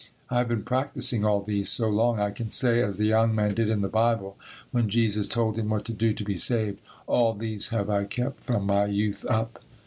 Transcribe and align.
I 0.31 0.39
have 0.39 0.47
been 0.47 0.63
practising 0.63 1.23
all 1.23 1.41
these 1.43 1.69
so 1.69 1.87
long 1.87 2.19
I 2.19 2.31
can 2.31 2.49
say, 2.49 2.81
as 2.81 2.97
the 2.97 3.05
young 3.05 3.35
man 3.35 3.53
did 3.53 3.69
in 3.69 3.81
the 3.81 3.87
Bible 3.87 4.35
when 4.71 4.89
Jesus 4.89 5.27
told 5.27 5.59
him 5.59 5.69
what 5.69 5.85
to 5.85 5.93
do 5.93 6.11
to 6.11 6.23
be 6.23 6.37
saved, 6.37 6.79
"all 7.05 7.35
these 7.35 7.67
have 7.67 7.87
I 7.87 8.05
kept 8.05 8.43
from 8.43 8.65
my 8.65 8.85
youth 8.87 9.23
up." 9.29 9.61